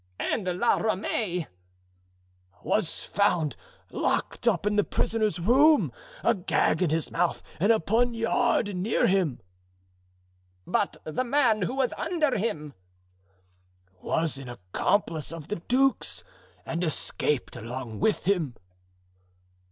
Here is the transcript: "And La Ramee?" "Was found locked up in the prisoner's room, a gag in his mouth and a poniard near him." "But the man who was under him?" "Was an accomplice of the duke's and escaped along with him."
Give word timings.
"And 0.19 0.47
La 0.59 0.77
Ramee?" 0.77 1.45
"Was 2.63 3.03
found 3.03 3.55
locked 3.91 4.47
up 4.47 4.65
in 4.65 4.75
the 4.75 4.83
prisoner's 4.83 5.39
room, 5.39 5.91
a 6.23 6.33
gag 6.33 6.81
in 6.81 6.89
his 6.89 7.11
mouth 7.11 7.43
and 7.59 7.71
a 7.71 7.79
poniard 7.79 8.75
near 8.75 9.05
him." 9.05 9.41
"But 10.65 10.97
the 11.03 11.23
man 11.23 11.61
who 11.61 11.75
was 11.75 11.93
under 11.99 12.35
him?" 12.35 12.73
"Was 14.01 14.39
an 14.39 14.49
accomplice 14.49 15.31
of 15.31 15.49
the 15.49 15.57
duke's 15.57 16.23
and 16.65 16.83
escaped 16.83 17.55
along 17.55 17.99
with 17.99 18.25
him." 18.25 18.55